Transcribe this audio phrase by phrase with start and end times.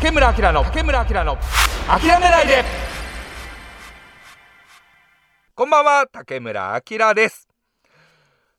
[0.00, 1.36] 竹村明の竹村明の
[1.86, 2.64] 諦めないで。
[5.54, 7.46] こんばんは竹村明です。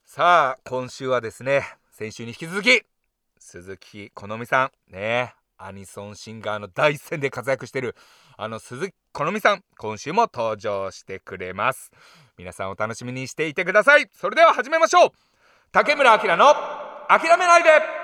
[0.06, 2.84] さあ今週はですね先週に引き続き
[3.40, 7.96] 鈴木好美さんねアニソンシンガーの第一線で活躍している
[8.38, 11.90] あの鈴木好美さん今週も登場してくれます。
[12.38, 14.08] 皆さんお楽しみにしていてください。
[14.14, 15.10] それでは始めましょう。
[15.72, 16.54] 竹村明の
[17.10, 18.01] 諦めないで。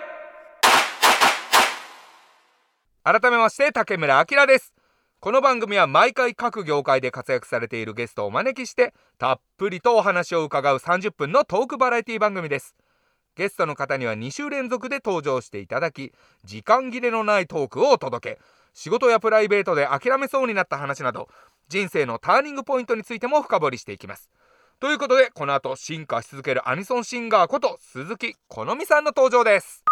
[3.10, 4.74] 改めまして竹村明です。
[5.22, 12.76] この番組は毎回各業界で活躍されているゲストをお招きしてたっぷりとお話を伺う30分のトークバラエティ番組です。
[13.38, 16.12] ゲストの方には2週連続で登場していただき
[16.44, 18.42] 時間切れのないトークをお届け。
[18.74, 21.30] 仕事やプライベートで諦めそうになった話など
[21.70, 24.30] 人生のターニングポイントについても深掘りしていきます。
[24.82, 29.86] ということでこの後進化し続けるアニソンシンガーこと鈴木好美さんの登場です。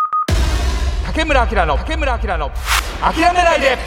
[1.15, 2.51] 竹村明の竹村明の
[2.99, 3.77] 諦めないで。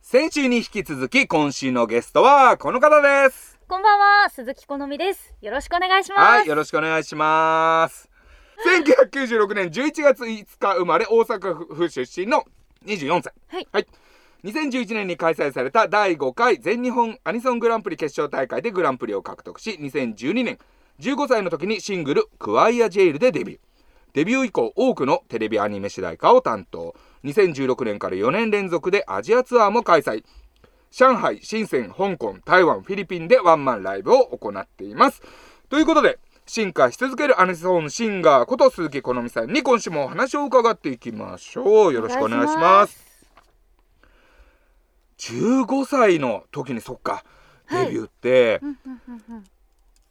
[0.00, 3.58] 先週に引き続き今週のゲストはこの方です。
[3.66, 5.34] こんばんは、鈴木好美です。
[5.42, 6.20] よろしくお願いします。
[6.20, 8.08] はいよろしくお願いします。
[8.64, 12.44] 1996年11月5日生まれ大阪府出身の
[12.84, 13.32] 24歳。
[13.48, 13.68] はい。
[13.72, 13.86] はい。
[14.44, 20.58] 2011年に開催された第5回全日本アニソングランプリ決勝大会でグランプリを獲得し2012年
[21.00, 23.65] 15歳の時にシングル「クワイア・ジェイル」でデビュー
[24.16, 26.94] デビュー以降多くのテレビアニメ主題歌を担当。
[27.24, 30.24] 2016年から4年連続でアジアツアーも開催。
[30.90, 35.20] 上海、深セン、香港、台湾、フィリピンでワンマンライブを行っています。
[35.68, 41.92] ということで進化し続けるアニソンシンガーこと鈴木好美さんに今週もお話を伺っていきましょう。
[41.92, 43.04] よろしくお願いします。
[45.18, 47.22] 15歳の時にそっか
[47.66, 47.88] はい。
[47.88, 49.44] デビューって、うんうんうんうん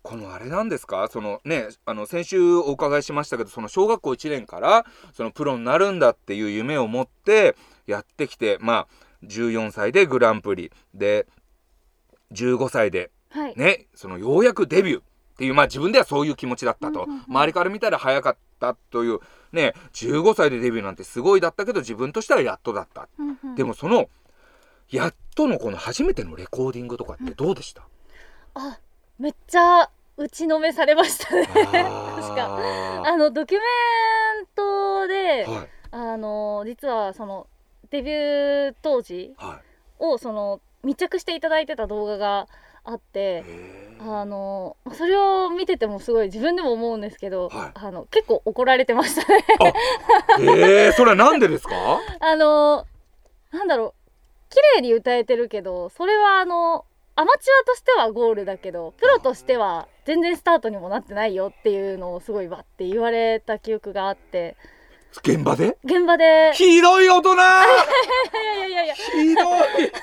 [0.05, 1.09] このあれなんですか？
[1.11, 7.55] そのねあの先週お伺いしましたけどその小学校1年からそのプロになるんだっていう夢を持って
[7.87, 8.87] やってきてまあ
[9.25, 11.25] 14歳でグランプリで
[12.31, 13.55] 15歳ではい。
[13.57, 15.03] ねそのようやくデビューっ
[15.37, 17.23] ていうまあ自分ではそういう気持ちだったと、うんうんうん。
[17.27, 19.19] 周りから見たら早かったという
[19.51, 23.55] ね15歳でデビューなんてすごいだったけど自分としてはやっとだった、うんうん。
[23.55, 24.07] でもその
[24.91, 27.81] やっとのこの初めてのレコーディングとかってどうでした、
[28.53, 28.79] あ、
[29.17, 31.45] めっちゃ打ちのめされましたね。
[31.51, 32.57] 確か。
[33.03, 33.63] ああのドキュメ
[34.43, 35.69] ントでー、はい。
[35.91, 37.47] あの実はその
[37.89, 39.59] デビュー当時はい。
[39.99, 42.47] をその密着していただいてた動画が
[42.83, 43.43] あって。
[43.45, 47.71] へあのそれを見ててもすごい自分でも思うんですけど、はい。
[47.73, 49.45] あの結構怒られてましたね。
[50.39, 51.73] えー、それはなんでですか？
[52.19, 52.85] あの
[53.51, 53.93] なんだろう。
[54.49, 56.85] 綺麗に歌えてるけどそれはあの
[57.17, 64.57] アマチュアとしてはゴールだけどプロとしては全然スタートにもなってないよっていうのをすごいバッて言われた記憶があって。
[65.23, 65.77] 現場で？
[65.85, 66.51] 現場で。
[66.55, 67.35] ひどい大人！
[67.35, 67.47] いや
[68.53, 68.93] いやいやいや。
[68.95, 69.45] ひどい。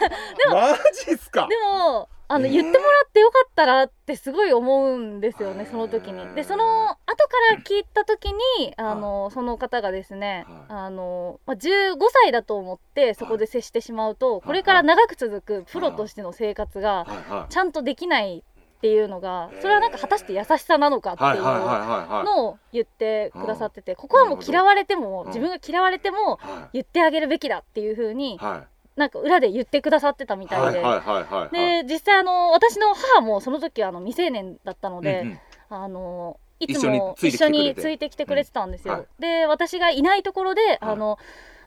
[0.50, 0.74] マ
[1.04, 1.46] ジっすか？
[1.50, 2.52] でもあの、えー。
[2.52, 6.34] 言ってもらってよかったらってすごい思うんですよねその時に。
[6.34, 17.06] でその後から聞いた時にあのその方がですねはあの、まあ、15歳だと思ってそこで接してしまうとこれから長く続くプロとしての生活が
[17.48, 25.28] ちゃんとできないっていうのがそれはなんか果たして優しさなのかってはいいうのを言ってくださっててここはもう嫌われてもうん。
[25.28, 30.80] 自分が嫌われてもは言ってあげるべきだっていう風にいはいなんか裏で言ってくださってたみたいで。
[30.80, 35.38] はいはいはいはいで実際あの私の母もその時はあの未成年だったので、うんうん。
[35.70, 38.94] あのいつも一緒についてきてくれてたんですよ。
[38.94, 39.08] うんはい。
[39.20, 41.18] で私がいないところで、あの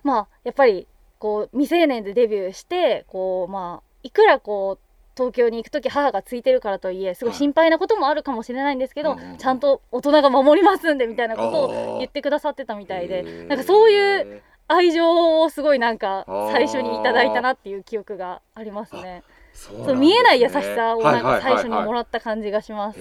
[0.03, 0.87] まあやっぱり
[1.19, 4.85] こう未成年でデビューしてこうまあいくらこう
[5.17, 13.45] 東京に行く時母がついてるからといえすごい心配なこともあるかもしれないんですけど、うんうんちゃんと大人が守りますんでみたいなことを言ってくださってたみたいで。
[13.47, 19.23] なんかそういう愛情をすごいなんか最初にいただいたなっていう記憶がありますね。
[19.53, 22.99] そうそう見えない優しさをなんか最初にもららった感じがします。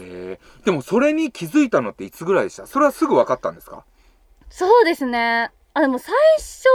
[0.65, 2.67] でもそれに気づいたのっていつぐらいでした？
[2.67, 3.85] それはすぐ分かったんですか？
[4.51, 5.51] そうですね。
[5.73, 6.69] あでも最初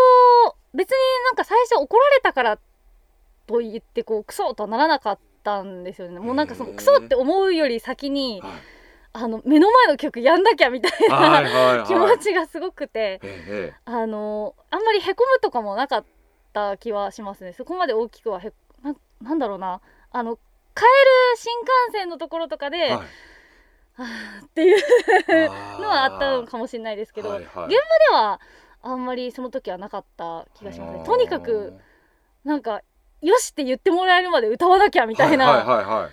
[0.74, 2.60] 別になんか最初怒られたから
[3.48, 6.20] と言ってこうクソとはならなかったんですよね。
[6.20, 8.52] もうなんかそのクソって思うより先にはい
[9.22, 16.06] あの目の前の曲やんなきゃみたいはいな気持ちがすごくて、ええあのあんまりへこむとかもなかっ
[16.54, 17.54] た気はしますね。
[17.54, 19.82] そこまで大きくはへななんだろうな。
[20.12, 20.88] あの帰る
[21.36, 22.92] 新幹線のところとかで、はい。
[22.92, 23.02] は
[23.98, 24.06] あ
[24.46, 24.78] っていう
[25.82, 27.44] のはあったのかもしれないですけど、はいはい。
[27.44, 27.76] 現場で
[28.14, 28.40] は
[28.82, 31.04] あんまりその時はなかった気がしますね。
[31.04, 31.74] とにかく
[32.46, 32.82] なんか
[33.22, 36.10] よしって言ってもらえるまで歌わなきゃみたいな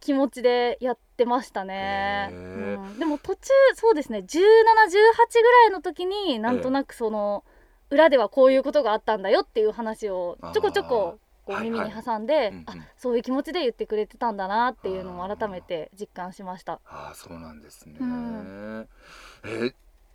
[0.00, 2.98] 気持ちでやってましたね、うん。
[2.98, 3.40] でも途中
[3.74, 7.44] そうですね1718ぐらいの時になんとなくその
[7.90, 12.64] 裏ではこういうことがあったんだよっていう話をちょこちょここう耳に挟んで、うんうん。
[12.66, 16.80] あそういう気持ちで言ってくれてたんだなっていうのも改めて実感しました。
[16.86, 18.88] ああそうなんですね、うん。
[19.44, 19.74] えー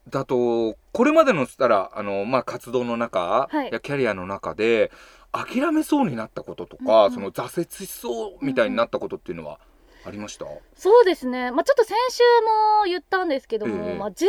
[0.09, 4.89] だとこれまでのつったらあの、まあ、活動の中、はいやキャリアの中で
[5.33, 7.11] 諦めそうになったこととか、うんうん。
[7.13, 9.59] その挫折しそうみたいになったことっていうのは
[10.07, 10.45] ありました、
[10.75, 12.23] そうですね、まあ、ちょっと先週
[12.79, 13.97] も言ったんですけども、ええ。
[13.97, 14.23] まあ、19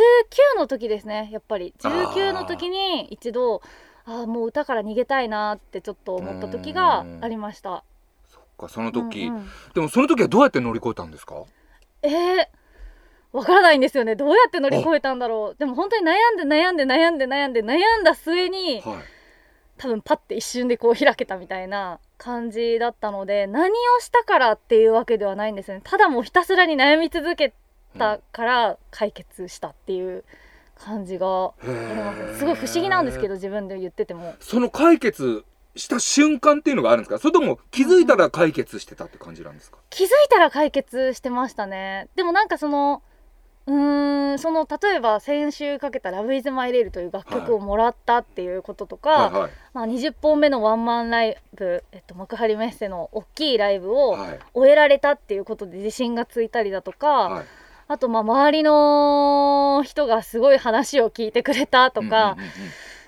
[0.57, 1.73] の時ですねやっぱり。
[1.79, 3.61] 19の時に一度
[4.05, 7.83] ああもう歌から逃げたいなってちょっと思った時がありました。
[8.27, 9.49] そっかその時、うんうん。
[9.73, 11.43] でもその時はどうやって乗り越えたんですか？
[12.01, 12.47] えー
[13.31, 14.15] わからないんですよね。
[14.15, 15.59] どうやって乗り越えたんだろう。
[15.59, 18.97] でも本当に悩んで悩んで悩んで悩んで悩んだ末にはい
[19.79, 25.81] 多分パッて一瞬でこう開けたみたいな感じだったので何をしたからっていうわけではないんですよね。
[25.83, 27.53] ただもうひたすらに悩み続け
[27.97, 30.25] たから解決したっていう
[30.77, 32.35] 感じがありますね。
[32.37, 34.35] すごい不思議なんですけど自分で言ってても。
[34.41, 35.45] その解決
[35.75, 37.17] した瞬間っていうのがあるんですか？
[37.19, 42.09] それとも気づいたら解決してたって感じなんですか、気づいたら解決してましたね。
[42.15, 43.01] でもなんかその
[43.69, 49.51] うーんその例えば先週かけた「ラブイズマイレールという楽曲をもらったっていうこととか、はいはい。
[49.73, 54.39] まあ、20本目のワンマンライブ、えっと、幕張メッセの大きいライブをはい。
[54.53, 57.45] 終えられたっていうことで自信がついたりだとか、はい。
[57.87, 62.51] あとまあ周りの人がすごい話を聞いてくれたとか、うんうんうんうん。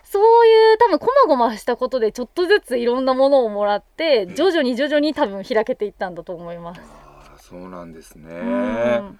[0.03, 4.35] そういう多分こまごましたことでちょっとずついろんなものをもらってうん。
[4.35, 6.81] 徐々に徐々に多分開けていったんだと思います。
[6.81, 9.19] ああそうなんですね、うん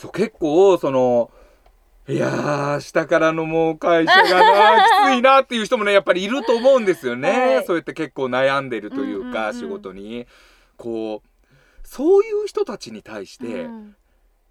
[0.00, 1.30] そう結構その
[2.08, 7.66] いやー下からのもう会社がなきついなっていう人もねやっぱりいると思うんですよね、はい。
[7.66, 9.54] そうやって結構悩んでるというか、うんうんうん。
[9.54, 10.26] 仕事に。
[10.78, 11.28] こう
[11.86, 13.96] そういう人たちに対して、うん。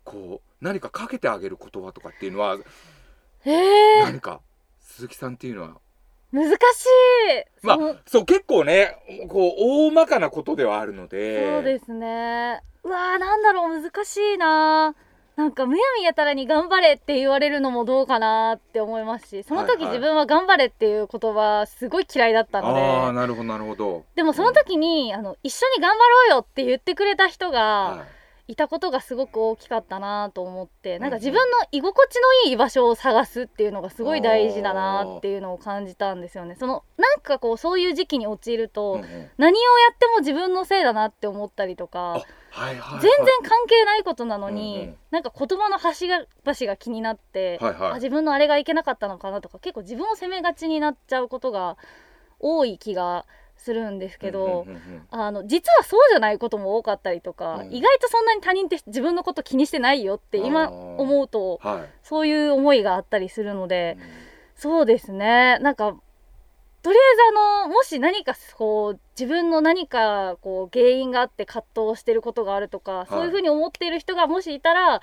[0.03, 2.57] こう何かかけてあげる言葉とかっていうのは
[3.43, 4.41] えー、何か
[4.79, 5.69] 鈴木さんっていうのは？
[6.31, 6.57] 難しい、
[7.65, 8.95] まあそう結構ね
[9.29, 11.55] こう大まかなことではあるので。
[11.55, 12.61] そうですね。
[12.83, 14.93] うわーなんだろう難しいな
[15.39, 28.05] なんかむやみやたらに頑張れって言われるのもどうかなって思いますしその時自分は頑張れっていう言葉すごい嫌いだったので、ああなるほどなるほど、でもその時に、あの一緒に頑張ろうよって言ってくれた人がは
[28.49, 28.55] い。
[28.55, 32.15] たことがすごく大きかったなと思ってなんか自分の居心地
[32.45, 36.57] のいい場所を探すっていうのがすごい大事だなっていうのを感じたんですよね。
[36.59, 38.99] そのなんかこうそういう時期に陥ると、
[39.37, 42.25] 何をやっても自分のせいだなって思ったりとか。
[42.53, 43.01] あはいはいはい。
[43.01, 44.97] 全然関係ないことなのに、うんうん。
[45.11, 47.91] なんか言葉の端が端が気になって、はいはい。
[47.91, 51.77] あ自分のあれがいけなかったのかなとか結構自分を責めがちになっちゃうことが
[52.39, 53.25] 多い気が
[53.57, 55.07] するんですけど、うんうんうんうん。
[55.11, 57.73] あの実はそうじゃないことも多かったりとか、うん。
[57.73, 61.89] 意外とそんなに他人って自分のこと気にしてないよって今思うとはい。
[62.03, 63.97] そういう思いがあったりするので、
[64.55, 65.59] そうですね。
[65.59, 65.95] なんか
[66.81, 75.01] とりあえずあのもし何かこう自分の何かこう原因があって葛藤してることがあるとか、そういうふうに思っている人がもしいたら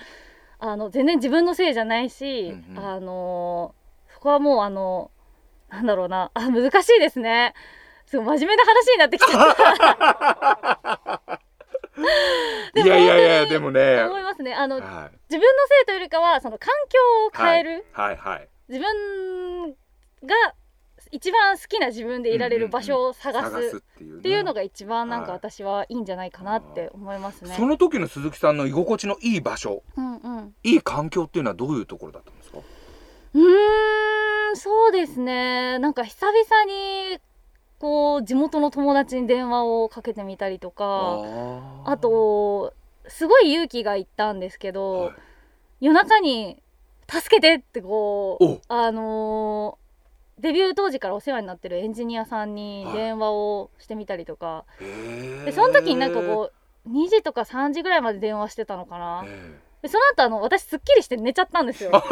[0.59, 2.85] あの全然自分のせいじゃないし、うんうん。
[2.85, 3.75] あの
[4.15, 5.11] そこはもうあの
[5.69, 7.53] なんだろうなあ難しいですね。
[8.07, 11.41] すごい真面目な話になってきちゃった。
[12.75, 14.03] いやいやいやでもね。
[14.05, 14.55] 思いますね。
[14.55, 15.11] あの自はい。
[15.29, 18.49] 分のせいというよりかはその環境を変える、はいはい。
[18.69, 19.75] 自分が
[21.17, 23.71] 一番好きな自分でいられる場所を探探す。
[23.71, 23.81] すっ
[24.21, 25.39] ていうのが一番なんかはい。
[25.39, 27.55] 私はいいんじゃないかなって思いますね。
[27.57, 29.83] その時の鈴木さんの居心地のいい場所。
[29.97, 32.59] うんうん、いい環境っていうのはどういうところだったんですか？
[32.59, 35.79] うーんそうですね。
[35.79, 37.19] なんか久々に
[37.79, 42.75] こう地元の友達に電話をかけてみたりとかああと
[43.09, 45.15] すごい勇気がいったんですけど、はい。
[45.81, 46.63] 夜中に
[47.09, 49.86] 「助けて!」ってこうおあのー
[50.39, 56.53] デビュー当時からお世話になってるエンジニアさんに電話をしてみたりとか、へでその時になんかこ
[56.85, 61.91] う2時とか3時ぐらいまで電話してたのかな、えでその後あの私すっきりして寝ちゃったんですよ。
[61.95, 62.03] あ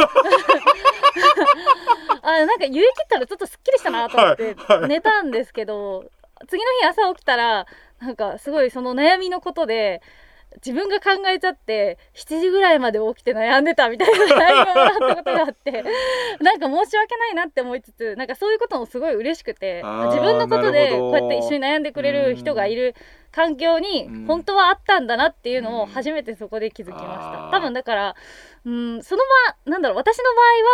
[2.23, 4.89] なんか言い切ったらちょっとすっきりしたなと思ってはいはい。
[4.89, 6.11] 寝たんですけど、
[6.49, 7.67] 次の日朝起きたら
[8.01, 10.01] なんかすごいその悩みのことで
[10.57, 15.85] 自分が考えちゃって7時ぐらいまで起きて悩んでたみたいな をもらったことがあって
[16.41, 22.95] なんか申し訳ないなって思いつつなんかそういうこともすごい嬉しくて自分のことでこうやって一緒に悩んでくれる人がいる
[23.33, 24.27] 環境にうん。
[24.27, 28.17] 本当はあったんだなっていうのを初めてそこで気づきました、多分だから
[28.65, 29.23] うんその
[29.65, 30.25] 場なんだろう私の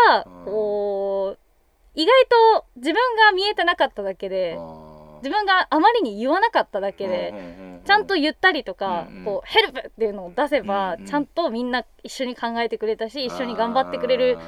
[0.07, 0.45] 場合はうん。
[0.45, 1.39] こう
[1.95, 4.57] 意外と自分が見えてなかっただけで
[5.23, 14.39] 自分があまりに言わなかっただけで、ちゃんと言ったりとか、こうヘルプっていうのを出せば、ちゃんとみんな一緒に考えてくれたし一緒に頑張ってくれる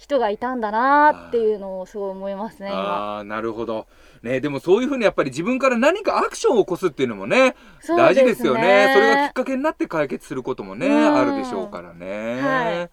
[0.00, 3.18] 人がいたんだなっていうのをすごい思いますね今。
[3.18, 3.86] あーなるほど。
[4.22, 8.92] ねでもそういうふうにやっぱり自分から何かアクションを起こすっていうのもねそう大事ですよね。
[8.94, 11.14] それがきっねかけになって解決することもねうん。
[11.14, 12.90] あるでしょうからね、はい。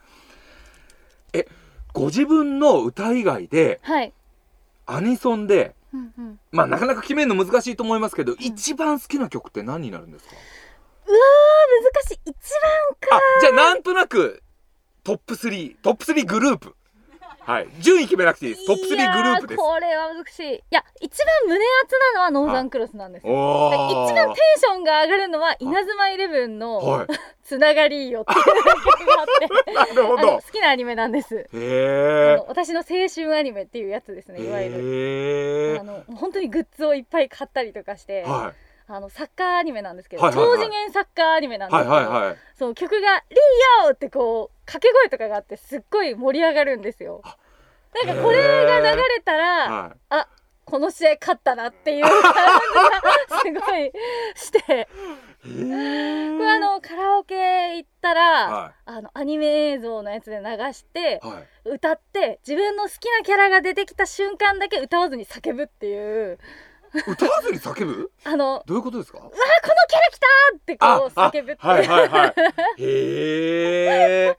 [1.40, 1.48] え
[1.94, 4.12] ご自分の歌以外ではい、
[4.86, 10.36] アニソンでうんうん、まあなかなか決めるの難しいと思いますけど、一番好きな曲って何になるんですか？
[10.36, 12.20] うわー難しい。
[12.26, 12.36] 一
[13.10, 14.44] 番あじゃあなんとなく
[15.04, 16.76] トップ3トップ3グループ
[17.48, 17.68] はい。
[17.80, 18.68] 順位決めなくていいです。
[18.68, 19.58] トップ3グループです。
[19.58, 20.56] これは難しい。
[20.56, 23.32] いや一番胸熱なのはノーザンクロスなんですよ。
[23.32, 27.08] 一番テンションが上がるのは稲妻イレブンのはい
[27.46, 29.28] 「つながりよ」っていう曲があっ
[29.64, 29.72] て。
[29.72, 30.28] なるほど。
[30.40, 31.48] 好きなアニメなんです。
[31.54, 35.76] へ私の青春アニメっていうやつですねいわゆる。
[35.76, 38.54] へあの本当にグッズをいっぱい買ったりとかして、えは
[38.90, 40.58] あのサッカーアニメなんですけど、はいはいはい。
[40.58, 42.38] 超次元サッカーアニメなんいですけど、はいはいはい。
[42.56, 47.22] その曲が「リーヨー!」ってこう掛け声とかがあってすっごい盛り上がるんですよ。
[48.06, 50.28] なんかこれが流れたら、はあ
[50.66, 52.12] この試合勝ったなっていう感
[53.46, 53.92] じがすごい
[54.36, 54.88] して。
[55.42, 61.70] これあのカラオケ行ったら、はあのアニメ映像のやつで流していはい。
[61.70, 66.38] 歌って自分の好きなキャラが出てきた瞬間だけ歌わずに叫ぶっていう
[67.06, 68.12] 歌わずに叫ぶ？
[68.24, 69.20] あのどういうことですか？
[69.20, 69.40] うわこの
[69.88, 72.34] キャラ来たーってこうあ叫ぶってはいはいはい。
[72.80, 74.38] へえ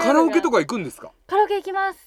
[0.00, 1.12] カラオケとか行くんですか？
[1.26, 2.00] カラオケ行きます。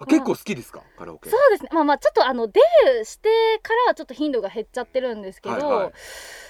[0.00, 0.82] あ結構好きですか？
[0.98, 1.30] カラオケ。
[1.30, 1.70] そうですね。
[1.72, 3.28] まあまあちょっとあのデビューして
[3.62, 5.92] からはちょっと頻度が減っちゃってるんですけど、はいはい。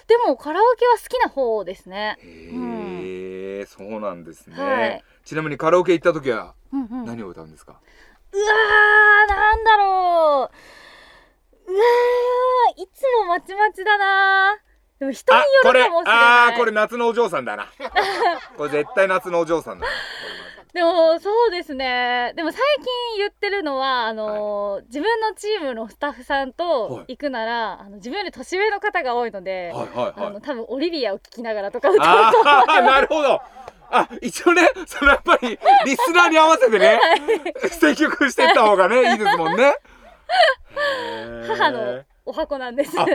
[0.08, 5.04] でもカラオケは好きな方ですね、へえそうなんですね、はい。
[5.24, 8.36] ちなみにカラオケ行った時はうんうん、うわ何を歌うんですか、ー
[9.28, 10.56] なんだろう
[11.66, 14.56] うわーいつもまちまちだな
[14.98, 17.66] でも人にあよるかもしれあないーこれ夏のお嬢さんだな。
[18.56, 19.86] これ絶対夏のお嬢さんだ
[20.72, 22.32] でもそうですね。
[22.36, 30.12] でも最近言ってるのはあのー自分のチームのスタッフさんと行くなら、あの自分より年上の方が多いので、はいはいはい。
[30.28, 33.40] あの多分オリビアを聞きながらとか歌うとああ なるほど。
[33.90, 36.98] あ一応ねそのやっぱりリスナーに合わせてね
[37.70, 39.76] 選曲していった方がねいいですもんね
[41.48, 42.98] 母のお箱なんです。
[42.98, 43.06] あ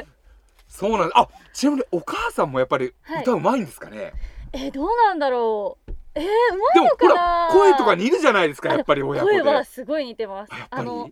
[0.67, 3.21] そうなんあちなみにお母さんもやっぱりはい。
[3.23, 4.13] 歌うまいんですかね、
[4.53, 5.91] えどうなんだろう。
[6.15, 6.27] えー、う
[6.73, 9.41] でまいのか声とか似るじゃないですかやっぱり親子で。
[9.41, 10.51] 声はすごい似てます。
[10.69, 11.09] あの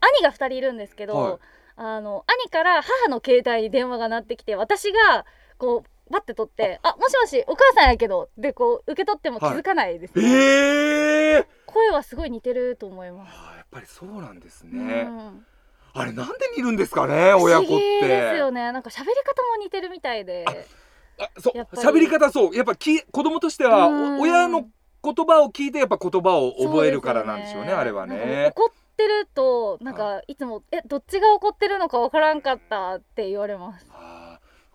[0.00, 1.38] 兄が2人いるんですけど、はい。
[1.76, 5.24] あの兄から母の携帯に電話が鳴ってきて私が
[5.56, 6.96] こうバッて取って「あ。
[6.98, 10.28] もしもしお母さんやけど」でこう受け取っても気づかないです、えね。
[11.36, 15.46] えー、声はすごい似てると思います、あーやっぱりそうなんですうね、ん、
[15.92, 18.72] あれなんで似るんですかね親子ってですよね。
[18.72, 20.44] なんか喋り方も似てるみたいで。
[21.18, 22.56] あそう喋り方そう。
[22.56, 24.68] やっぱき子供としては親の
[25.02, 28.52] 言葉を聞いてやっぱ言葉を覚えるからなんでしょうねあれはね。
[28.54, 33.86] 怒ってるとなんかいつも「えどっちが怒ってるのかわからんかった」って言われます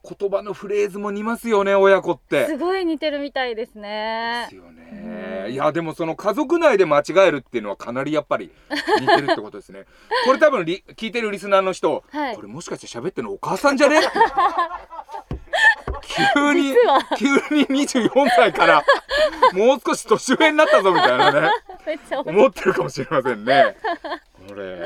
[0.08, 2.46] 言葉のフレーズも似ますよね親子って。
[2.48, 5.44] すごい似てるみたいですでねすよね。
[5.46, 8.52] うんいやでもその家族内で間違えるっていうのはかなりやっぱり
[9.00, 9.86] 似てるってことですね。
[10.26, 12.36] これ多分リ聞いてるリスナーの人、はい。
[12.36, 14.02] これもしかして喋ってるのお母さんじゃね？
[16.34, 16.74] 急に
[17.18, 18.84] 急に24歳から
[19.54, 21.50] もう少し年上になったぞみたいなね。
[22.26, 23.76] 思ってるかもしれませんね。
[24.48, 24.86] これ。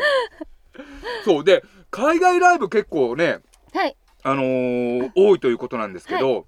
[1.23, 1.43] そう。
[1.43, 3.39] で海外ライブ結構ね
[3.73, 6.45] はいあのー多いということなんですけど、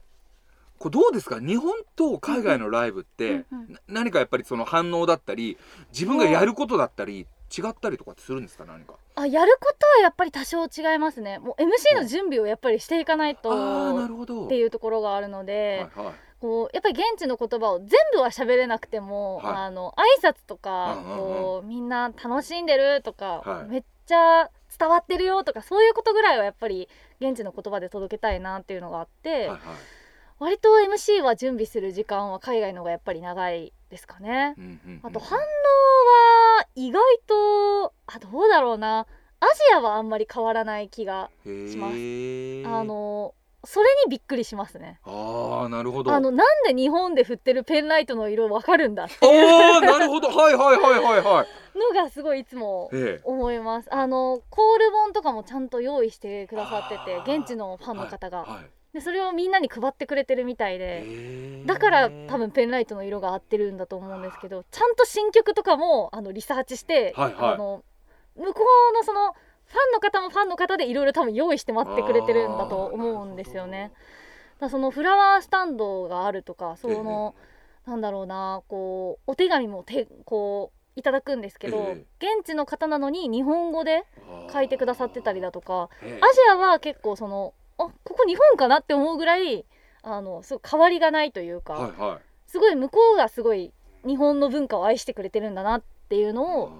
[0.79, 1.39] これどうですか？
[1.39, 5.57] 日本と海外のライブって、うんうんな何かやっぱりその反応だったり
[5.93, 8.65] 自分がやることだったり違ったりとかするんですか？
[8.65, 8.95] 何か。
[9.15, 11.39] あやることはやっぱり多少違いますね。
[11.39, 13.49] もう MC の準備をやっぱりしていかないと
[14.45, 16.15] っていうところがあるので、はいはい。
[16.39, 19.55] こうやっぱり現地の言葉を全部は喋れなくても、はい。
[19.57, 21.17] あの挨拶とか、うんうんうん。
[21.17, 23.69] こうみんな楽しんでるとか、はい。
[23.69, 24.49] めっちゃ
[24.79, 26.89] 伝わってるよとかそういうことぐらいはやっぱり
[27.21, 29.59] 現地の言葉で届けたいなっていうのがあって、はいはい。
[30.39, 34.55] 割と MC は準備する時間は海外の方がやっぱり長いですかね。
[34.57, 39.05] うんうんうんあと反応は意外とあどうだろうな。
[39.43, 41.93] アジアはあんまり変わらない気がします。
[42.67, 44.99] あのそれにびっくりしますね。
[45.03, 46.11] ああなるほど。
[46.11, 50.29] あのなんで日本で振ってるペンライトの色わかるんだってあーなるほど。
[50.29, 51.77] はいはいはいはいはい。
[51.77, 53.93] のがすごいいつもええ思います。
[53.93, 57.39] あのコール本とかもちゃんと用意してくださっててあー。
[57.39, 58.69] 現地のファンの方が、はいはい。
[58.93, 60.85] でそれをみんなに配ってくれてるみたいで。
[60.85, 67.53] へえだから多分ペンライトの色が合ってるんだと思うんですけどちゃんと新曲とかもあのリサーチして、はいはい。
[67.53, 67.83] あの
[68.35, 69.35] 向こうのその
[69.71, 73.91] ファンの方もファンの方でいろいろ多分用意して待ってくれてるんだと思うんですよね。
[74.59, 77.35] だそのフラワースタンドがあるとかその、
[77.85, 84.03] なんだろうなこうお手紙もてこういただくんですけど、え現地の方なのに日本語で
[84.51, 89.65] 書いてくださってたりだとかええアジアは結構そのあここ日本かなって思うぐらい
[90.03, 92.19] あのすごい変わりがないというか、はいはい。
[92.45, 93.71] すごい向こうがすごい
[94.05, 96.71] 日本の文化を愛してくれてるんだなっていうのを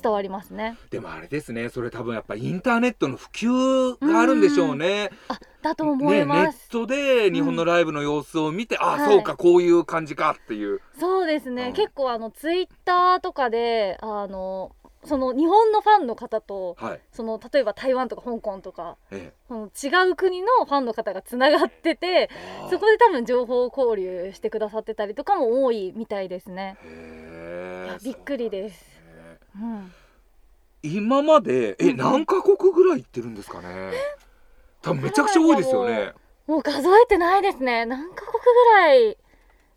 [0.00, 0.76] 伝わりますね。
[0.90, 5.10] でもあれですねそれ多分やっぱインターネットの普及があるんでしょうね。
[5.28, 6.68] あだと思いねネッます。
[6.68, 10.80] トで日本のライブの様子を見て、あはいそうかこういう感じかっていう。
[10.98, 14.72] そうですね、うん結構あのツイッターとかであの
[15.04, 17.00] その日本のファンの方とはい。
[17.12, 22.28] その例えば台湾とか香港とかえその違う国のファンの方がつながっててえ。
[22.70, 26.76] そこで多分情報交流してくださってたりとかも多いみたいですね。
[28.02, 28.93] びっくりです。
[30.82, 33.92] 今までえ何カ国ぐらい行ってるんですかね。
[34.82, 36.12] 多分めちゃくちゃ多いですよね。
[36.46, 37.86] もう数えてないですね。
[37.86, 39.16] 何カ国ぐらい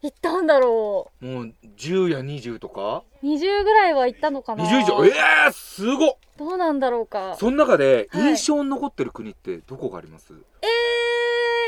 [0.01, 3.25] 行ったんだろもう10や20とかう。
[3.25, 4.65] 20ぐらいは行ったのかな。
[4.65, 5.05] 20以上？
[5.05, 5.13] え
[5.49, 7.35] えすごっどうなんだろうか。
[7.39, 10.65] その中ではい印象に残ってる国ってどこがあります、え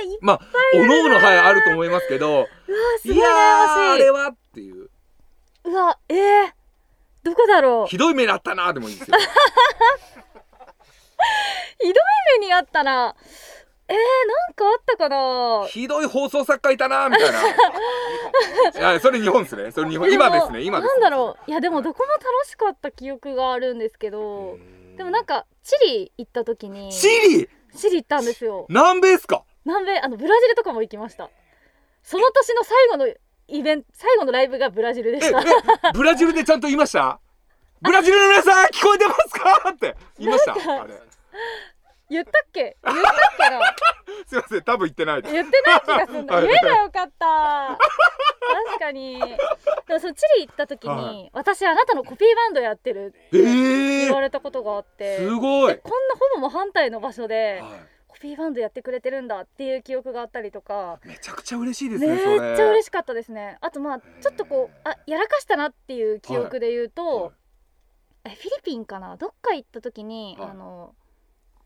[0.06, 0.40] ー、いっまあ
[0.76, 2.46] おのおのはいあると思いますけどうわ
[3.02, 4.90] すごいいやーあ悩ましいれはっていう
[5.64, 6.18] うわえー、
[7.24, 7.88] どこだろう？
[7.88, 9.18] ひどい目にあったなでもいいですよ。
[11.82, 11.94] ひどい
[12.40, 13.16] 目にあったら
[13.88, 14.00] えー、な
[14.52, 15.66] んかあったかな？
[15.68, 17.42] ひどい放送作家いたなみたいな。
[18.92, 19.72] いやそれ日本ですね。
[19.72, 20.62] それ日本今ですね。
[20.62, 21.50] 今ですなんだろう？
[21.50, 24.58] いやでもどこも楽しかった記憶があるんですけど
[24.96, 27.50] でもなんかチリ行った時にチリ？
[27.76, 28.66] チリ行ったんですよ。
[28.70, 29.44] 南米っすか？
[29.66, 31.30] 南米あのブラジルとかも行きました。
[32.04, 33.08] その年の最後の
[33.52, 35.44] イベント最後のライブがブラジルでえしたえ
[35.94, 37.20] ブラジルでちゃんと言いました？
[37.82, 39.30] ブラジルの皆さん聞こえてます
[39.64, 39.70] か？
[39.72, 40.94] って言いましたあれ。
[42.10, 42.76] 言ったっけ？
[42.84, 43.60] 言ったっけな？
[44.28, 45.22] すいません多分言ってない。
[45.22, 46.36] です言ってない気がするんだ。
[46.36, 46.48] はい。
[46.48, 47.78] 言えばよかった。
[48.68, 49.20] 確かに。
[49.20, 51.30] でもそのチリ行った時に、はい。
[51.34, 53.42] 私あなたのコピーバンドやってるってえ
[54.06, 55.74] 言わー、れたことがあって、すごい。
[55.74, 57.70] えこんなほぼも反対の場所では
[58.10, 61.00] コピーバンドやってくれてるんだっていう記憶があったりとか。
[61.06, 63.58] いめちゃくちゃ嬉しいですめねそれっちゃ嬉しかったですね。
[63.62, 67.32] あとまあちょっとこうあやらかしたなっていう記憶で言うと、はい。
[68.26, 69.16] えフィリピンかな？
[69.16, 70.50] どっか行った時に、はい。
[70.50, 70.96] あの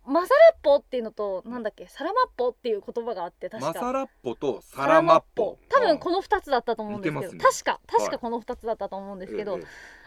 [0.05, 3.67] マサラッポっていうのとなんだっけサラマッポっていう言葉があって確か。
[3.69, 5.57] マサラッポとサラマッポ。
[5.69, 7.39] 多分この2つだったと思うんですけど、ね。
[7.39, 8.11] 確か確はい。
[8.11, 9.63] かこの2つだったと思うんですけど、ええ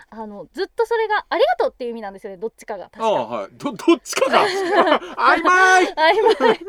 [0.09, 2.85] あのずっとそれがありがとうっていう意味なんですよねどっちかが。
[2.91, 3.51] 確かああはい。
[3.53, 4.41] どどっちかが？
[4.47, 5.85] 曖昧！
[5.87, 5.95] 曖
[6.41, 6.59] 昧。
[6.59, 6.69] ずっ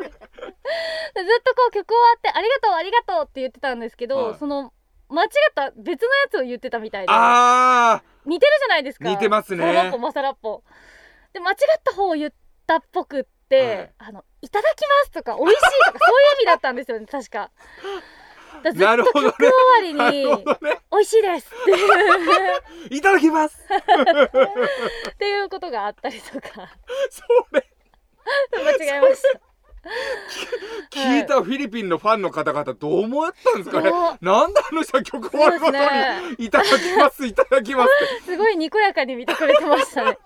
[1.44, 4.38] とこう曲終わってありがとうありがとうって言ってたんですけど、はい。
[4.40, 4.74] その
[5.10, 7.08] 間違った別のやつを言ってたみたいで。
[7.12, 9.08] あ似てるじゃないですか。
[9.08, 9.64] 似てますね。
[9.64, 10.64] サラマッポマサラッポ
[11.34, 12.34] で間違った方を言っ
[12.66, 13.94] たっぽくって、はい。
[14.00, 17.50] あのいただきますとか美味しいとかそういう意味だったんですよね確か
[18.64, 19.48] だなるほど終
[19.94, 20.46] なわりに
[20.92, 22.96] 美味しいですって。
[22.96, 23.58] いただきます。
[25.10, 26.70] っていうことがあったりとか。
[27.10, 27.66] それ。
[28.52, 29.48] 間違えました。
[30.92, 33.90] 聞いたフィリピンのファンの方々どう思ったんですかね。
[33.90, 34.18] そう。
[34.22, 38.24] なんであの人は曲終わるごとにいただきますいただきますって。
[38.32, 40.18] すごいにこやかに見てくれてましたね。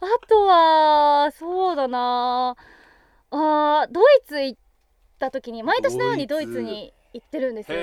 [0.00, 2.56] あとはそうだな。
[3.30, 4.58] あードイツ行っ
[5.18, 7.78] た時に毎年のようにドイツに行ってるんですよ。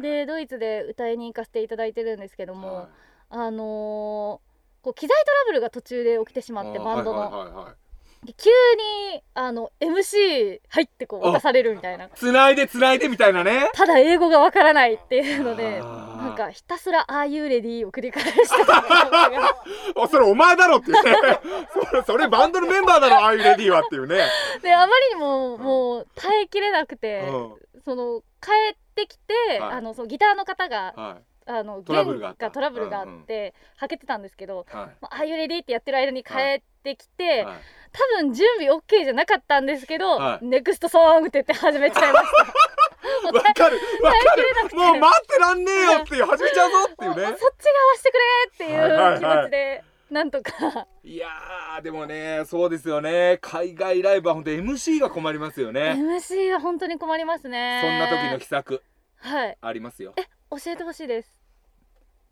[0.00, 2.86] でドイツで歌いに行かせていただいてるんですけども、はい。
[3.30, 4.50] あのー
[4.82, 8.26] こう機材トラブルが途中で起きてしまってバンドの、はいはいはいはい。
[8.26, 8.50] で急
[9.12, 12.08] にあの MC 入ってこう渡されるみたいな。
[12.14, 13.70] つないでつないでみたいなね。
[13.74, 18.84] ただ英語がわからないっていうのでなんかひたすら「ああいうレディー」を繰り返してた
[20.08, 21.02] それお前だろっていう。
[21.02, 21.12] ね
[21.90, 24.28] それそれバンドのメンバーだろああいうレディーはっていうね、
[24.62, 29.72] であまりにももう耐えきれなくて、うんその帰ってきて、はい。
[29.74, 31.22] あのそのギターの方がはい。
[31.46, 32.46] あのトラブルがあった。
[32.46, 34.66] 弦トラブルがあって、はけてたんですけどはい。
[35.00, 37.56] まあああいうレディーってやってる間に帰ってきて、はい。
[37.92, 40.44] 多分準備 OK じゃなかったんですけど、はい。
[40.44, 42.44] ネクストソングって言って始めちゃいました。
[43.24, 44.76] も うわかるわか耐えきれなくて。
[44.76, 47.26] るもう待ってらんねえよっていう始めちゃうぞっていうね。
[47.26, 50.86] もうそっちが合わせてくれっていう気持ちで、なんとか。
[51.04, 53.38] いやーでもねそうですよね。
[53.40, 55.92] 海外ライブは本当 MC が困りますよね。
[55.96, 57.80] MC は本当に困りますね。
[57.82, 58.82] そんな時の秘策。
[59.18, 59.58] はい。
[59.60, 60.14] ありますよ。
[60.50, 61.38] 教えてほしいです。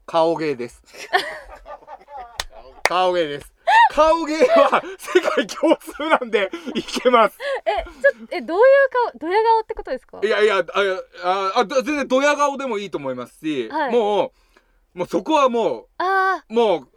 [0.06, 0.82] 顔芸です。
[2.84, 3.52] 顔芸です。
[3.92, 7.38] 顔芸は世界共通なんでいけます。
[7.66, 8.64] えちょっとえどういう
[9.12, 10.20] 顔ドヤ顔ってことですか？
[10.22, 10.64] いやいや
[11.22, 13.92] あああ全然ドヤ顔でもいいと思いますし、はい。
[13.92, 14.32] も
[14.94, 16.88] うもうそこはもあうもう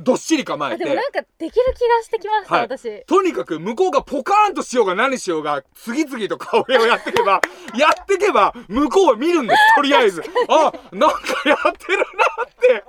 [0.00, 0.84] どっしり構えて。
[0.84, 2.62] でもなんかできる気がしてきました、はい。
[2.64, 3.04] 私。
[3.06, 7.40] とにかく向こうがポカーンとしようが何しようが次々と顔芸をやってけば
[7.76, 10.22] やってけば向こうは見るんですとりあえず。
[10.48, 12.84] あなんかやってるなってて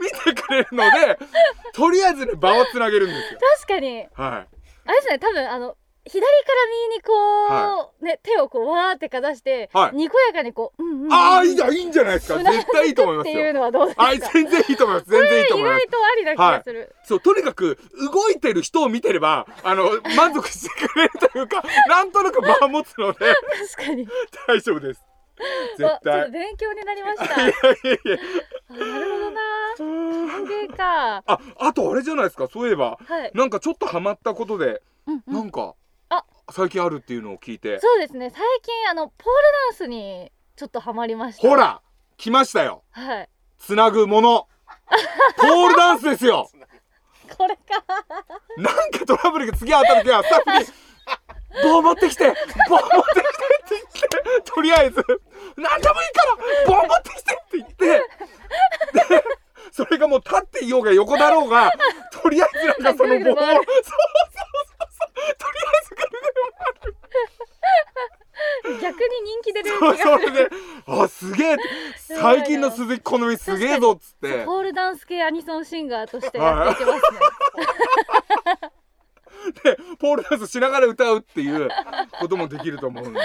[0.00, 1.18] 見てくれるので
[1.72, 3.40] とりあえずね場をつなげるんですよ。
[3.58, 3.98] 確かに。
[3.98, 4.08] はい。
[4.86, 6.32] あれですね多分あの左から
[6.88, 9.96] 右にこう、ね手をこうわーってかざして、はい。
[9.96, 12.38] にこやかにこう、うんうんうん、ああいいじゃんいいんじゃないですか。
[12.38, 14.02] 絶対いいと思いますっていうよのはどうですか？
[14.04, 15.10] はい全然いいと思います。
[15.10, 15.82] 全然いいと思います。
[15.82, 17.78] 意外とありな気がする、そうとにかく
[18.12, 23.18] 動いてる人を見てればあの 満足してくれるというかなんとなく場を持つので
[23.76, 24.08] 確かに。
[24.48, 25.04] 大丈夫です。
[25.78, 26.30] 絶対。
[26.30, 27.40] 勉強になりました。
[27.42, 27.52] いやい
[27.84, 28.18] やいや。
[28.70, 29.40] あなるほどな
[29.76, 31.22] 陶芸か。
[31.26, 32.98] ああとあれじゃないですかそういえば。
[33.06, 35.34] はい、なんかちょっとハマったことで、うんうん。
[35.34, 35.74] なんかあ
[36.50, 37.78] 最近あるっていうのを聞いて。
[37.80, 38.30] そうですね。
[38.30, 39.32] 最近あのポール
[39.70, 41.80] ダンスにちょっとハマりましたほら
[42.16, 42.82] 来ましたよ。
[42.90, 43.28] はい。
[43.58, 44.48] つなぐもの。
[45.36, 46.48] ポールダンスですよ。
[47.36, 47.84] これか。
[48.56, 50.66] なんかトラブルが次あった時はスタッフに
[51.62, 52.34] 「棒持ってきて
[52.68, 53.20] 棒持って
[53.92, 55.04] きて」って言ってとりあえず
[55.56, 57.86] 「何でもいいから棒持ってきて」って言って。
[59.08, 59.24] で
[59.72, 61.72] それがもう立っていようが横だろうが
[62.12, 63.64] とりあえずなんかその棒をそうそうそうそう
[65.38, 66.08] とりあえずぐる
[68.64, 70.50] ぐる逆に人気出るそう気がするそれで
[71.02, 71.56] 「あすげえ」
[72.20, 73.18] 最近の鈴木好
[73.80, 74.44] みすげえぞっつって。
[74.44, 77.02] ポールダンス系アニソンシンガーとしてやっていけますね。
[79.64, 81.70] でポールダンスしながら歌うっていう
[82.20, 83.18] こともできると思うんで。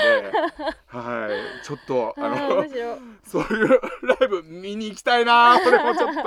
[0.87, 1.27] は
[1.61, 1.65] い。
[1.65, 2.63] ちょっとあの
[3.23, 6.21] そういうライブ見に行きたいなこれもちょっと。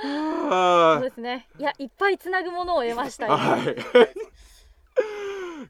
[0.00, 0.08] そ
[0.46, 1.48] うはですね。
[1.58, 3.36] いやいっぱいつなぐものを得ましたよ。
[3.36, 3.76] はい。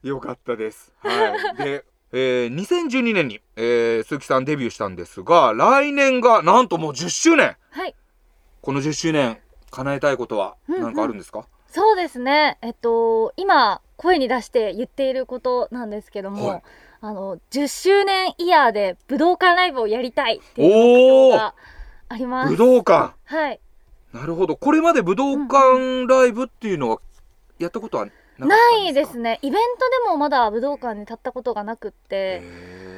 [0.07, 0.93] よかったです。
[0.99, 1.59] はい。
[1.63, 7.95] でえー、2012年に、えー、鈴木さんデビューしたんですが来年がなんともう10周年はい。
[8.61, 9.37] この10周年
[9.71, 10.81] 叶えたいことはうんうん。
[10.81, 12.57] 何かあるんですか、そうですね。
[12.61, 16.63] えっと今声に出して言っていることなんですけども、はい。
[17.01, 21.55] あの10周年イヤーで武道館ライブをやりたいっていう目標が
[22.09, 22.49] あります。
[22.51, 23.13] 武道館。
[23.25, 23.59] はい。
[24.13, 24.55] なるほど。
[24.55, 26.99] これまで武道館ライブっていうのは
[27.59, 28.07] やったことは
[28.45, 29.39] ないでですすね。
[29.41, 32.41] イベントでもまだ武道館に立ったことがなくって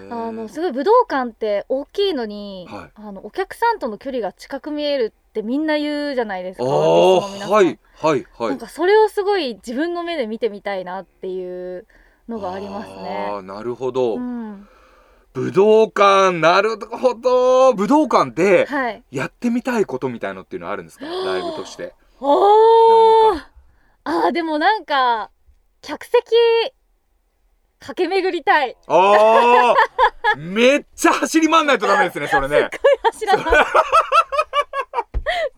[0.09, 2.91] かあのすごい武道館って大きいのに、はい。
[2.95, 11.85] あのお客さんとの距離が近く見えるってみんな言うじゃないですあかはいはいはないんかそれをすごい自分の目で見てみたいなっていう
[12.27, 13.27] のがありますあね。
[13.31, 14.67] ーなるほど、うん、
[15.33, 17.73] 武道館なるほど。
[17.73, 19.03] 武道館ではい。
[19.11, 21.05] やってみたいことみたいのっていうのはあるんですか？
[21.05, 21.93] ライブとして。
[22.19, 23.35] おお
[24.03, 24.25] 何。
[24.25, 25.31] あーでもなんか
[25.81, 26.15] 客席
[27.79, 28.77] 駆け巡りたい。
[28.87, 32.69] ああめっちゃ走り回んないとダメですねそれね
[33.11, 33.65] 走らない。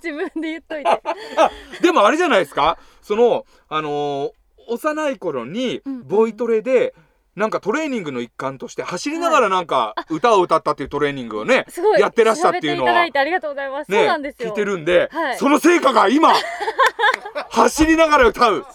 [0.04, 0.90] 自分で言っといて。
[0.90, 1.52] あ
[1.82, 4.32] でもあれじゃないですかそのあのー
[4.66, 6.96] 幼い頃にボイトレで
[7.36, 12.00] なんかトレーニングの一環として走りながらなんか歌を歌ったっていうトレーニングをねすごい。
[12.00, 13.92] やってらしたっていうのはいただいてありがとうございます。
[13.92, 14.50] そうねなんですよ。
[14.50, 16.34] 聞いてるんで、はいその成果が今
[17.50, 18.66] 走りながら歌う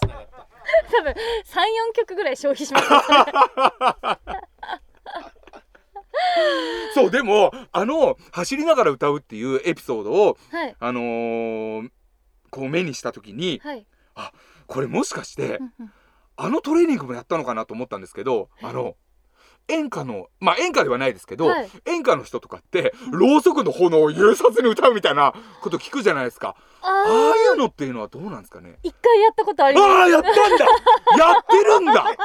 [0.91, 4.19] 多分三四曲ぐらい消費しました。
[6.95, 11.89] そうでもあの走りながら歌うっていうエピソードをはいあのー
[12.51, 13.85] こう目にした時にはい。
[14.67, 15.91] これもしかしてうんうん
[16.41, 18.95] あのトレーニングもやったのかなと思ったんですけどあの
[19.67, 21.69] 演歌のまあ演歌ではないですけど、はい。
[21.85, 26.55] 演歌の人とかってろうそくの炎を優殺に歌うみたいなこと聞くじゃないですか。
[26.81, 28.79] あああいうのっていうのはどうなんですかね？
[28.81, 29.87] 一回やったことあります。
[29.87, 30.65] ああやったんだ。
[31.19, 32.03] やってるんだ。
[32.03, 32.17] あで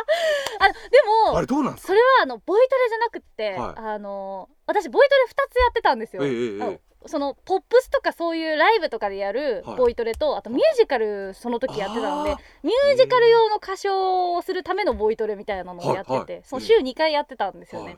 [1.29, 1.89] もあれどうなんですか？
[1.89, 3.95] それはあのボイトレじゃなくって、はい。
[3.95, 6.25] あの私ボイトレ2つやってたんですよ。
[6.25, 9.77] ええええそのポップスとかそういうライブとかでやるはい。
[9.77, 16.43] ボイトレと、あとミュージカルその時やってたのでミュージカル用の歌唱をするためのボイトレみたいなのをやってて、はいはい。
[16.45, 17.87] その週2回やってたんですよね。
[17.89, 17.97] はい。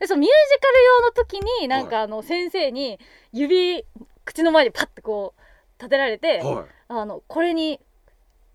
[0.00, 2.98] でそのミュージカル用の時になんかあの先生に
[3.32, 3.84] 指
[4.24, 5.40] 口の前にパッてこう
[5.80, 6.64] 立てられて、はい。
[6.88, 7.80] あのこれに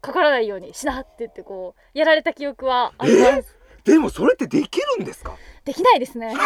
[0.02, 3.58] かからないようにしなって言ってこうやられた記憶はあります。
[3.86, 5.36] でもそれってできるんですか？
[5.66, 6.34] できないですね。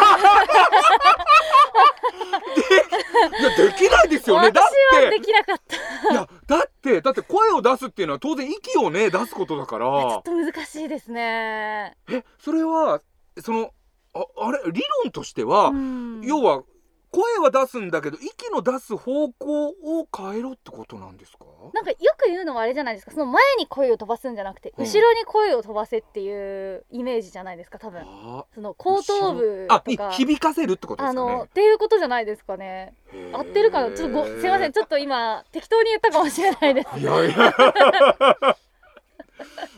[3.39, 4.51] いやできないですよね。
[4.51, 4.95] だって。
[4.97, 6.11] 私はできなかった。
[6.13, 11.95] いやだってだって声を出すっていうのは当然息をね出すことだかちょらっと難しいですね。
[12.09, 13.01] えそれは
[13.41, 13.71] その
[14.13, 14.59] ああれ？
[14.71, 16.21] 理論としては、うん。
[16.23, 16.63] 要は
[17.11, 21.45] 声は出すんだけど息の出す方向を変えろってことなんですか？
[21.73, 23.11] なんかよく言うのはあれじゃないですか。
[23.11, 24.85] その前に声を飛ばすんじゃなくて、うん。
[24.85, 28.01] 後ろに声を飛ばせっていうイメージじゃないですか多分。
[28.01, 30.11] あその後頭部とか。
[30.11, 32.93] 響かせるってことですかあのっねていうことじゃないですかね。
[33.33, 33.95] 合ってるかな？
[33.95, 34.71] ちょっとごすいません。
[34.73, 36.99] ちょっと今適当に言ったかもしれないです。
[36.99, 37.33] いやいや。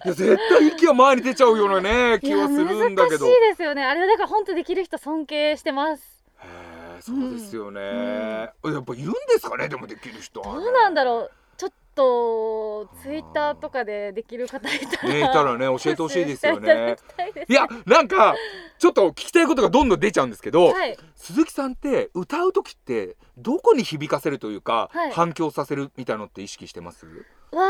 [0.05, 3.25] いや絶対息は前に出ちゃうようなね気はするんだけど。
[3.25, 3.83] 難しいですよね。
[3.83, 6.23] あれはだから本当できる人尊敬してます。
[6.41, 6.47] へー。
[6.47, 6.68] はい
[7.01, 11.31] そうですよね、やっぱいるんですかねでもできる人どうなんだろう。
[11.57, 16.95] ちょっとツイッターとかでできる方いたら、ねいたらね教えてほしいですよね。
[17.49, 18.33] いやなんか
[18.77, 20.97] ちょっと聞きたいことがどんどん出ちゃうんですけど、はい。
[21.17, 25.11] 鈴木さんって歌う時ってどこに響かせるというか、はい。
[25.11, 27.05] 反響させるみたいのって意識してます？
[27.51, 27.61] わ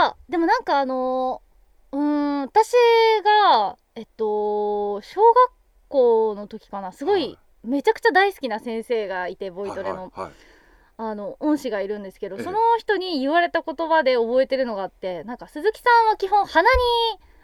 [0.00, 1.40] あでもなんかあの
[1.92, 2.72] うーん私
[3.24, 5.52] がえっと小学
[5.88, 6.90] 校の時かな。
[6.90, 10.32] すごいめちゃくちゃ大好きな先生がいてボイトレの,、はいはい
[10.98, 12.42] あの恩師がいるんですけど、ええ。
[12.42, 16.68] その人に言われた言葉で覚えてるのがあってなんか鈴木さんは基本鼻に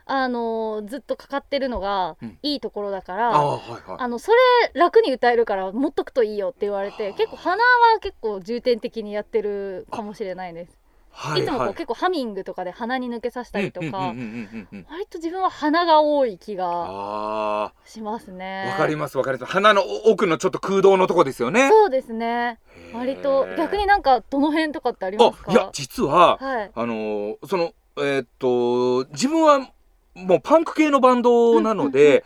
[0.06, 2.38] あのずっとかかってるのがうん。
[2.42, 3.96] いいところだから、ああはいはい。
[4.00, 4.38] あのそれ
[4.72, 10.81] 楽に歌えるから持っとくといいよって言われて結構鼻は結構重点的にやってるかもしれないです。
[11.14, 18.64] はいいつもこう、はい結構ハミングとかで鼻に抜けさせたりとか、割と自分は鼻が多い気があしますね。
[18.68, 22.59] あわかりますわかります鼻の奥のちょっと空洞のとこですよねそうですね。
[22.94, 25.51] 割と逆になんかどの辺とかってありますか？
[25.51, 26.70] あいや実ははい。
[26.75, 29.70] あのーそのえーっと自分は
[30.14, 32.25] もうパンク系のバンドなので、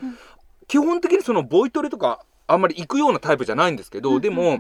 [0.68, 4.59] 基本的にそのボイトレとかあんまり行くようなタイプじゃないんですけど、うんでも、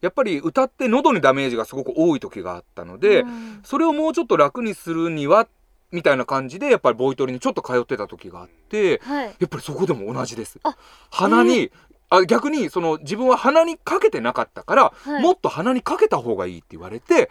[0.00, 5.48] やっぱり歌って喉にダメージがすごく多い時があったので、うんそれをもうちょっと楽にするには
[5.90, 9.26] みたいな感じでやっぱりボイトレにちょっと通ってた時があってはい。
[9.26, 10.76] やっぱりそこでも同じですあ。
[11.10, 11.70] 鼻に、
[12.10, 17.30] あ逆にその自分は鼻にかけてなかったから、はいもっと鼻にかけた方がいいって言われて。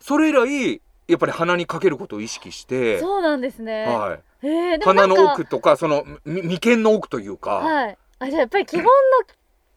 [0.00, 3.84] それ以来やっぱり鼻にかけることを意識して、そうなんですね。
[3.84, 7.98] はい、鼻の奥とかそのみ眉間の奥というか、はい。
[8.20, 8.90] あじゃあやっぱり基本の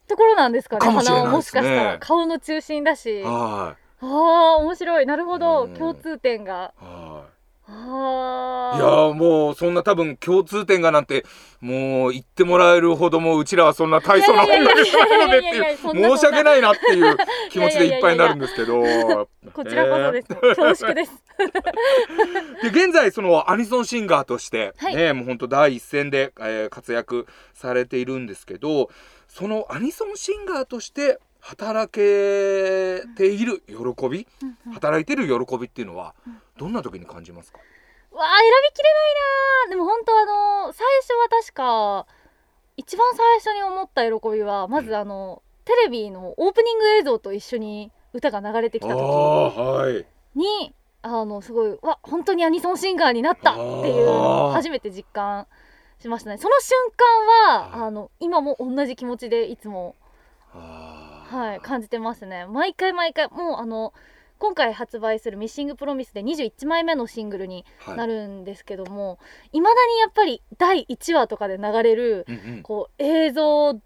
[0.08, 0.80] ところなんですかね。
[0.80, 3.22] かもしれない鼻をもしかしたら顔の中心だし。
[3.24, 5.06] あはいあー面白い。
[5.06, 6.52] なるほどうん共通点が。
[6.54, 7.37] はいああ。
[7.68, 11.26] いやーもうそんな多分共通点がなんて
[11.60, 17.16] もう言ってもらえるほどもううちらはそんな大層な音楽じゃないのでっていう申し訳ないなっていう
[17.50, 18.82] 気持ちでいっぱいになるんですけど。
[19.52, 20.28] こちらこそです。
[20.28, 21.12] 恐縮です。
[22.62, 24.96] で現在そのアニソンシンガーとしてはい。
[24.96, 28.88] ね、もう本当第一線で、えー活躍されているんですけど
[29.26, 34.26] そのアニソンシンガーとして働けている喜び、
[34.74, 36.14] 働いている喜びっていうのは
[36.58, 40.24] どんな時に感じますか、わあ選びきれないなーでも本当あ
[40.66, 42.06] の最初は確か
[42.76, 55.46] 一番最初に思った喜びはまずあの、テレビのオープニング映像と一緒に歌が流れてきた時にあのすごいわ本当にアニソンシンガーになったっていうのを初めて実感
[56.00, 56.38] しましたね。
[56.38, 57.88] その瞬間は、はい。
[57.88, 59.96] あの今も同じ気持ちでいつも、
[60.52, 62.46] はい、感じてますね。
[62.46, 63.92] 毎回毎回もうあの
[64.38, 67.96] 今回発売する「ミッシングプロミス」で21枚目のシングルにはい。
[67.96, 69.18] なるんですけども
[69.52, 72.62] いま、未だにやっぱり第1話とかで流れるうんうん。
[72.62, 73.78] こう映像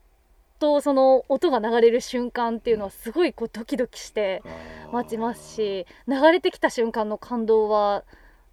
[0.59, 4.43] とその音が流れる瞬間っていうのはすごいこうドキドキして
[4.93, 8.05] 待ちますし流れてきた瞬間の感動は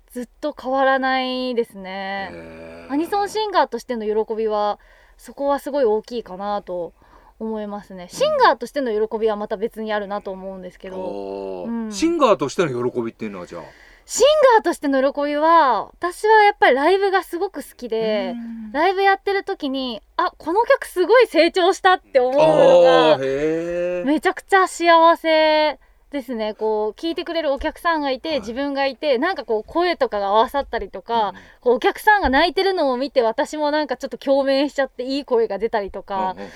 [0.10, 2.88] ずっと変わらないですね。
[2.90, 4.80] アニソンシンガーとしての喜びは
[5.18, 6.94] そこはすごい大きいかなと
[7.40, 8.08] 思いますね。
[8.12, 11.66] シンガーとしての喜びはまた別にあるなと思うんですけど。
[11.66, 11.92] うん。
[11.92, 13.62] シンガーとしての喜びっていうのはじゃあ？
[14.06, 18.34] シンガーとしての喜びは私はやっぱりライブがすごく好きで
[18.72, 26.56] ライブやってる時にあこの曲すごい成長したって思うのがめちゃくちゃ幸せですね。
[26.56, 31.36] こう聞いてくれるお客さんがいて、はい自分がいてなんかこう声とかが合わさったりとか、うん。
[31.62, 36.50] こうお客さんが泣いてるのを見て私もなんかちょっと共鳴しちゃっていい声が出たりとか、うんうんうん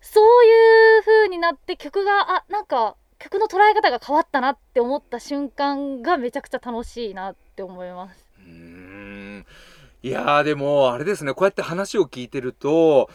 [0.00, 8.24] そういう風になって曲があなんか曲の捉え方が変わったなって思った瞬間がめちゃくちゃ楽しいなって思います。
[8.38, 9.46] うーん。
[10.02, 11.34] いやーでもあれですね。
[11.34, 13.10] こうやって話を聞いてると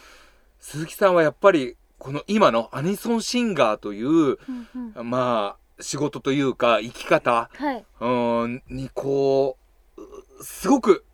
[0.59, 4.37] 鈴木さんはやっぱりこの今のアニソンシンガーといううん
[4.95, 5.09] うん。
[5.09, 9.57] まあ仕事というか生き方はい、うーんにこ
[9.97, 11.05] ううすごく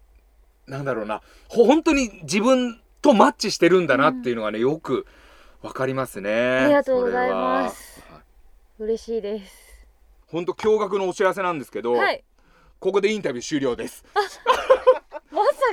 [0.68, 1.22] なんだろうな。
[1.48, 5.06] ほ本当に自分とマッチしてるんだなっていうのがね、よく
[5.62, 6.32] わかりますね。
[6.32, 8.02] ありがとうございます。
[8.80, 9.88] 嬉しいです。
[10.28, 12.24] 本当驚愕のお知らせなんですけど、はい、
[12.80, 14.06] ここでインタビュー終了です。
[14.14, 14.30] まさ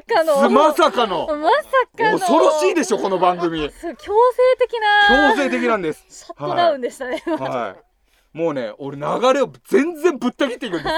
[0.07, 6.05] かの まさかのまさかの恐ろしいでしょこの番組そう強制的な強制的なんです。
[6.09, 7.23] シャットダウンでしたね。
[7.25, 8.37] はい。
[8.37, 10.95] もうね、俺流れを全然ぶった切っていくんです。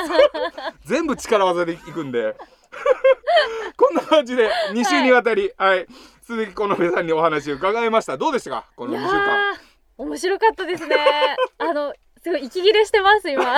[0.89, 2.37] 全部力技でいくんで。
[3.77, 5.87] こんな感じで2週にわたり、はい、
[6.29, 8.19] 鈴木好美さんにお話を伺いました。
[8.19, 8.67] どうでしたか？
[8.77, 9.23] この2いや週間。
[9.25, 10.95] ー面白かったですね。
[11.57, 13.57] あのすごい息切れしてます今。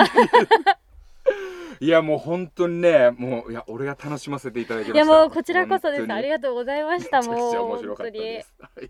[1.81, 4.95] いやもう本当にね、もういや俺が楽しませていただきました。
[4.95, 6.13] いやもうこちらこそです。
[6.13, 7.21] ありががとうございました。
[7.23, 8.53] もう面白かったです。
[8.61, 8.89] はい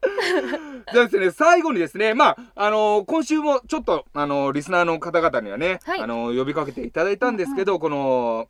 [0.92, 8.46] じゃあですね最後にですねまああのー今週もちょっとあのーリスナーの方々にはね、はいあのー呼びかけていただいたんですけど、この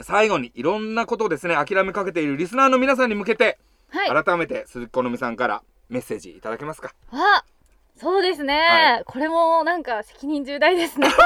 [0.00, 3.58] 最後にいろんなことをですね諦めかけているリスナーの皆さんに向けて、
[3.92, 4.24] はい。
[4.24, 6.94] 改めて鈴木好美さんからメッセージいただけますか？
[7.10, 7.44] あ
[8.00, 8.58] そうですね、
[8.98, 11.08] はこれもなんか責任重大ですね。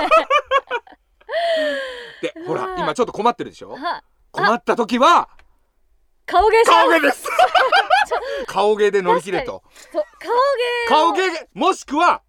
[2.22, 3.76] でほら今ちょっと困ってるでしょ？
[3.79, 4.02] あ。
[4.33, 5.29] 困った時は？
[6.26, 7.29] 顔芸顔芸です。
[8.48, 9.62] 顔芸で乗り切れと。
[9.92, 10.02] 顔
[11.09, 11.12] 芸を。
[11.12, 12.22] 顔芸もしくは？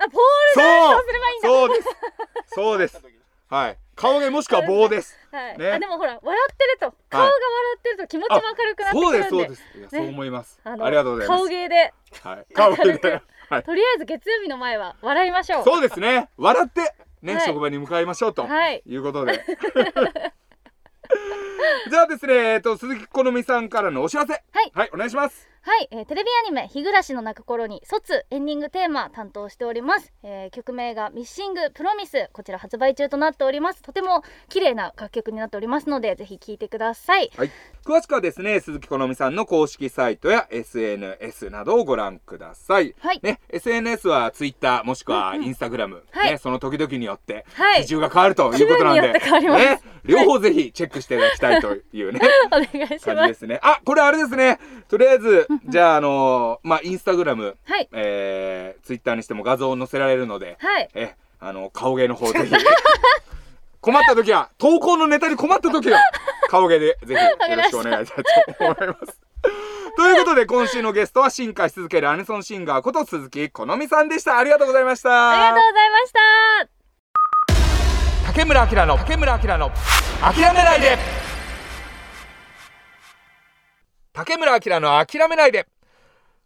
[0.00, 0.18] あポール
[0.54, 0.62] そう。
[0.62, 1.48] ダンスをすればいいんだ。
[1.48, 1.88] そうです。
[2.54, 3.02] そうです。
[3.50, 5.18] はい顔芸もしくは棒です。
[5.32, 5.58] はい。
[5.58, 5.72] ね。
[5.72, 7.34] あでもほら笑ってると顔が笑
[7.76, 9.18] ってると気持ちも明るくなってくそうるんで。
[9.18, 9.62] ですそうです。
[9.78, 9.88] ね。
[9.90, 10.60] そう思います。
[10.64, 11.38] ありがとうございます。
[11.38, 11.92] 顔芸で。
[12.22, 12.54] はい。
[12.54, 13.22] 顔芸で。
[13.50, 13.62] はい。
[13.64, 15.64] とりあえず月曜日の前は笑いましょう。
[15.64, 16.28] そうですね。
[16.36, 17.46] 笑ってね、はい。
[17.46, 18.82] 職場に向かいましょうと、はい。
[18.86, 19.44] い、うことで。
[21.90, 24.32] じゃあですねえっと鈴木好美さんからのお知らせ。
[24.34, 24.70] はい。
[24.72, 33.82] はいお願いしますはい、えーテレビアニメ「日暮らしの泣く頃に卒エンディングテーマ担当しております、えー曲名が「ミッシングプロミス」こちら発売中となっております。
[33.82, 37.30] とても綺麗な楽曲になっておりますのでぜひ聴いてください。
[37.36, 37.50] はい、
[37.84, 43.20] 詳しくはですね鈴木好美さんの公式サイトや SNS などをご覧ください、はい。
[43.22, 45.50] ね、SNS は Twitter もしくはうんうん。
[45.50, 46.32] Instagram、はい。
[46.32, 47.82] ね、その時々によってはい。
[47.82, 49.84] 比重が変わるということなんで、気分によって変わります。
[49.84, 53.60] ね、両方ぜひチェックしていただきたいというね お願いし感じまですすね。
[53.62, 54.58] あこれあれですね。
[54.88, 57.88] とりあえずじゃああのーまあインスタグラムはい。
[57.92, 60.88] えー、ツイッターにしても画像を載せられるのではい。
[60.94, 62.54] えあの顔芸の方ぜひ。
[63.80, 66.00] 困った時は投稿のネタに困った時は
[66.48, 69.20] 顔芸でぜひよろしくお願いしたいと思います。
[69.96, 74.38] ということで今週のゲストは進化し続けるアニソンシンガーこと鈴木好美さんでした。
[74.38, 75.30] ありがとうございました。
[75.30, 76.78] ありがとうございました。
[78.26, 79.70] 竹村明の竹村明の
[80.20, 80.98] 諦めないで
[84.18, 85.68] 竹村明の諦めないで。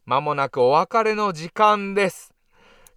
[0.04, 2.34] まもなくお別れの時間です。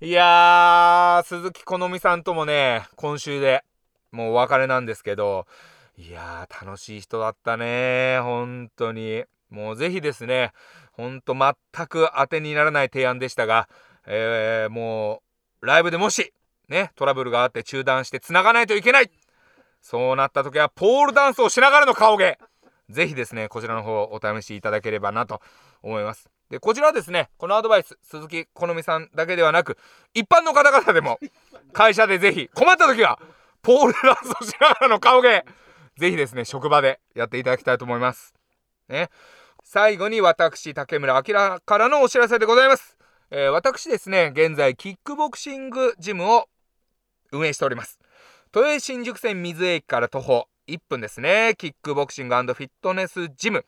[0.02, 3.64] いやー鈴木好美さんともね今週で
[4.12, 5.48] もうお別れなんですけど
[5.98, 9.24] いやー楽しい人だったね本当に。
[9.50, 10.52] もうぜひですね
[10.92, 13.70] ほんと全く当てにならない提案でしたが、
[14.06, 15.22] えーも
[15.62, 16.34] うライブでもし
[16.68, 19.10] ねトラブルがあって中断して繋がないといけない。
[19.82, 22.38] そうなった時はポールダンスをしながらの顔芸。
[22.90, 25.42] ぜひですねこちらの方お試しいただければなと
[25.82, 26.30] 思います。
[26.50, 29.78] でこちらはですねこのアドバイス鈴木好美さんだけではなく
[30.14, 31.20] 一般の方々でも
[31.74, 33.20] 会社でぜひ困った時は
[33.62, 35.44] ポールダンスをしながらの顔芸
[35.98, 38.34] ぜひですね職場でやっていただきたいと思います。
[38.88, 39.10] ね。
[39.64, 42.98] 最後に私竹村明からのお知らせでございます、
[43.32, 46.48] えー私ですね現在キックボクシングジムを
[47.32, 48.00] 運営しております。
[48.54, 51.56] 都営新宿線瑞江駅から徒歩1分ですね。
[51.58, 53.66] キックボクシングフィットネスジム。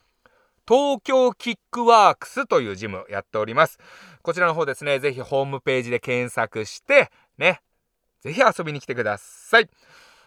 [0.68, 3.80] 東京キックワークスというジムやっております。
[4.22, 5.00] こちらの方ですね。
[5.00, 7.62] ぜひホームページで検索してね。
[8.22, 9.70] ぜひ遊びに来てください。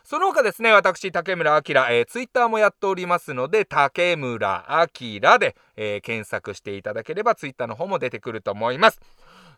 [0.02, 9.00] その他ですね私竹村哲、えー、ツイッターもやっておりますので竹村哲で、えー検索していただければツイッターの方も出てくると思います。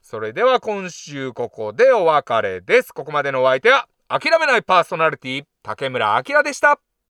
[0.03, 2.93] それでは今週ここでお別れです。
[2.93, 6.92] ここまでのお相手は諦めないパーソナリティ竹村明でした。